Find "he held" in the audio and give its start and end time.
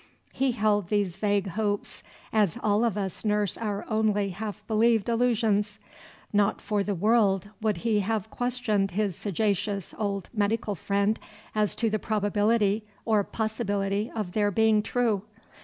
0.33-0.89